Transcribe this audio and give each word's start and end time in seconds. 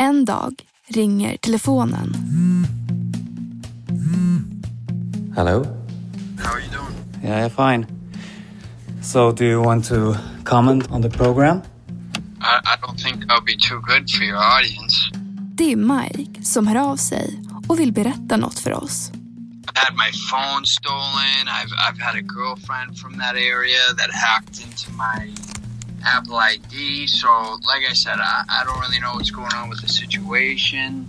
En 0.00 0.24
dag 0.24 0.50
ringer 0.86 1.36
telefonen. 1.36 2.12
Hello? 5.34 5.64
How 6.38 6.52
are 6.54 6.60
you 6.60 6.70
doing? 6.70 6.94
Yeah, 7.24 7.48
fine. 7.48 7.86
So, 9.02 9.32
do 9.32 9.44
you 9.44 9.64
want 9.64 9.88
to 9.88 10.14
comment 10.44 10.90
on 10.90 11.02
the 11.02 11.08
program? 11.10 11.62
I, 12.40 12.60
I 12.64 12.76
don't 12.80 13.00
think 13.02 13.24
I'll 13.28 13.44
be 13.44 13.56
too 13.56 13.80
good 13.80 14.10
for 14.10 14.24
your 14.24 14.38
audience. 14.38 15.10
Det 15.54 15.72
är 15.72 15.76
Mike 15.76 16.42
som 16.42 16.66
hör 16.66 16.76
av 16.90 16.96
sig 16.96 17.40
och 17.68 17.80
vill 17.80 17.92
berätta 17.92 18.36
något 18.36 18.58
för 18.58 18.72
oss. 18.72 19.10
I 19.12 19.78
had 19.78 19.94
my 19.96 20.12
phone 20.30 20.66
stolen. 20.66 21.48
I've, 21.48 21.72
I've 21.86 22.00
had 22.02 22.14
a 22.14 22.22
girlfriend 22.22 22.98
from 22.98 23.18
that 23.18 23.34
area 23.34 23.94
that 23.96 24.10
hacked 24.12 24.60
into 24.64 24.90
my 24.92 25.32
Apple 26.02 26.38
ID. 26.52 27.08
So, 27.08 27.28
like 27.62 27.84
I 27.90 27.94
said, 27.94 28.18
I, 28.18 28.44
I 28.48 28.64
don't 28.64 28.80
really 28.80 29.00
know 29.00 29.14
what's 29.14 29.30
going 29.30 29.54
on 29.62 29.70
with 29.70 29.80
the 29.82 29.88
situation. 29.88 31.08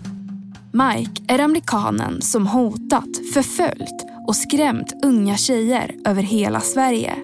Mike 0.72 1.22
är 1.28 1.40
amerikanen 1.40 2.22
som 2.22 2.48
hotat, 2.48 3.10
förföljt 3.34 4.06
och 4.28 4.36
skrämt 4.36 5.06
unga 5.06 5.38
tjejer 5.38 5.96
över 6.06 6.22
hela 6.22 6.62
Sverige. 6.62 7.16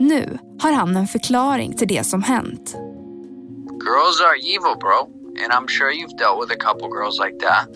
Nu 0.00 0.38
har 0.60 0.72
han 0.72 0.96
en 0.96 1.06
förklaring 1.06 1.76
till 1.76 1.88
det 1.88 2.06
som 2.06 2.22
hänt. 2.22 2.74
Girls 3.84 4.20
are 4.20 4.36
evil, 4.36 4.76
bro. 4.80 5.18
And 5.44 5.52
I'm 5.52 5.68
sure 5.68 5.92
you've 5.92 6.18
dealt 6.18 6.40
with 6.40 6.52
a 6.52 6.60
couple 6.66 6.88
girls 6.88 7.18
like 7.24 7.38
that. 7.46 7.68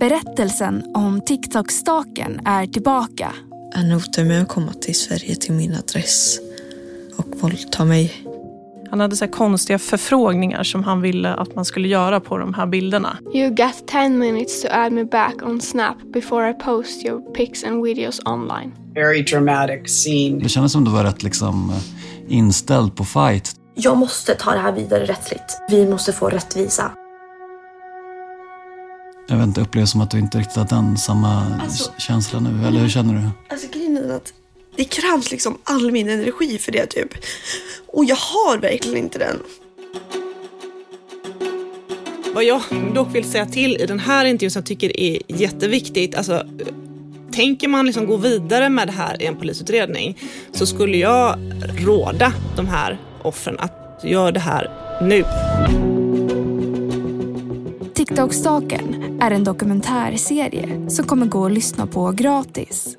Berättelsen 0.00 0.84
om 0.94 1.20
TikTok-staken 1.20 2.40
är 2.44 2.66
tillbaka. 2.66 3.32
Han 3.74 3.90
hotade 3.90 4.28
med 4.28 4.42
att 4.42 4.48
komma 4.48 4.72
till 4.72 4.94
Sverige 4.94 5.36
till 5.36 5.52
min 5.52 5.74
adress 5.74 6.38
och 7.16 7.26
våldta 7.40 7.84
mig. 7.84 8.29
Han 8.90 9.00
hade 9.00 9.16
så 9.16 9.24
här 9.24 9.32
konstiga 9.32 9.78
förfrågningar 9.78 10.62
som 10.62 10.84
han 10.84 11.00
ville 11.00 11.34
att 11.34 11.54
man 11.54 11.64
skulle 11.64 11.88
göra 11.88 12.20
på 12.20 12.38
de 12.38 12.54
här 12.54 12.66
bilderna. 12.66 13.18
You 13.34 13.50
got 13.50 13.86
10 13.88 14.08
minutes 14.08 14.62
to 14.62 14.68
add 14.70 14.92
me 14.92 15.04
back 15.04 15.34
on 15.42 15.60
Snap 15.60 15.96
before 16.12 16.50
I 16.50 16.54
post 16.54 17.04
your 17.04 17.20
pics 17.34 17.64
and 17.64 17.84
videos 17.84 18.20
online. 18.24 18.72
very 18.94 19.22
dramatic 19.22 19.88
scene. 20.04 20.38
Det 20.42 20.48
kändes 20.48 20.72
som 20.72 20.84
du 20.84 20.90
var 20.90 21.04
rätt 21.04 21.22
liksom 21.22 21.72
inställd 22.28 22.96
på 22.96 23.04
fight. 23.04 23.54
Jag 23.74 23.96
måste 23.98 24.34
ta 24.34 24.50
det 24.52 24.58
här 24.58 24.72
vidare 24.72 25.04
rättsligt. 25.04 25.58
Vi 25.70 25.88
måste 25.88 26.12
få 26.12 26.28
rättvisa. 26.28 26.92
Jag 29.28 29.36
vet 29.36 29.46
inte, 29.46 29.60
upplever 29.60 29.86
som 29.86 30.00
att 30.00 30.10
du 30.10 30.18
inte 30.18 30.38
riktigt 30.38 30.56
har 30.56 30.64
den 30.64 30.96
samma 30.96 31.42
Alltså- 31.62 31.92
känsla 31.98 32.40
nu. 32.40 32.66
Eller 32.68 32.80
hur 32.80 32.88
känner 32.88 33.14
du? 33.14 33.20
Alltså 33.50 33.66
grejen 33.72 33.96
är 33.96 34.16
att 34.16 34.32
det 34.80 34.84
krävs 34.84 35.30
liksom 35.30 35.58
all 35.64 35.92
min 35.92 36.08
energi 36.08 36.58
för 36.58 36.72
det 36.72 36.86
typ. 36.86 37.08
Och 37.86 38.04
jag 38.04 38.16
har 38.16 38.58
verkligen 38.58 38.96
inte 38.96 39.18
den. 39.18 39.36
Vad 42.34 42.44
jag 42.44 42.62
dock 42.94 43.14
vill 43.14 43.24
säga 43.24 43.46
till 43.46 43.76
i 43.76 43.86
den 43.86 43.98
här 43.98 44.24
intervjun 44.24 44.50
som 44.50 44.60
jag 44.60 44.66
tycker 44.66 45.00
är 45.00 45.18
jätteviktigt, 45.28 46.14
alltså 46.14 46.46
tänker 47.32 47.68
man 47.68 47.86
liksom 47.86 48.06
gå 48.06 48.16
vidare 48.16 48.68
med 48.68 48.88
det 48.88 48.92
här 48.92 49.22
i 49.22 49.26
en 49.26 49.36
polisutredning 49.36 50.18
så 50.52 50.66
skulle 50.66 50.96
jag 50.96 51.38
råda 51.78 52.32
de 52.56 52.66
här 52.66 52.98
offren 53.22 53.58
att 53.58 54.00
göra 54.04 54.32
det 54.32 54.40
här 54.40 54.70
nu. 55.02 55.24
TikTok-staken 57.94 59.18
är 59.22 59.30
en 59.30 59.44
dokumentärserie 59.44 60.90
som 60.90 61.04
kommer 61.04 61.26
gå 61.26 61.46
att 61.46 61.52
lyssna 61.52 61.86
på 61.86 62.12
gratis. 62.12 62.96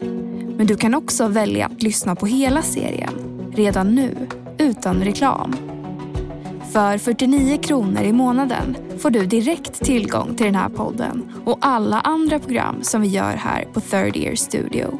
Men 0.62 0.68
du 0.68 0.76
kan 0.76 0.94
också 0.94 1.28
välja 1.28 1.66
att 1.66 1.84
lyssna 1.84 2.16
på 2.16 2.26
hela 2.26 2.62
serien 2.62 3.14
redan 3.54 3.96
nu 3.96 4.28
utan 4.58 5.04
reklam. 5.04 5.56
För 6.72 6.98
49 6.98 7.58
kronor 7.58 8.02
i 8.02 8.14
månaden 8.14 8.78
får 9.00 9.10
du 9.10 9.26
direkt 9.26 9.74
tillgång 9.74 10.36
till 10.36 10.46
den 10.46 10.56
här 10.56 10.70
podden 10.70 11.34
och 11.46 11.58
alla 11.62 12.00
andra 12.00 12.40
program 12.40 12.84
som 12.84 13.02
vi 13.02 13.08
gör 13.08 13.34
här 13.36 13.66
på 13.74 13.82
Third 13.82 14.18
Year 14.18 14.36
Studio. 14.36 15.00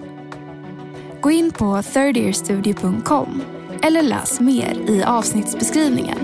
Gå 1.22 1.32
in 1.32 1.52
på 1.52 1.82
thirdyearstudio.com 1.82 3.42
eller 3.84 4.02
läs 4.02 4.40
mer 4.40 4.78
i 4.88 5.04
avsnittsbeskrivningen. 5.04 6.18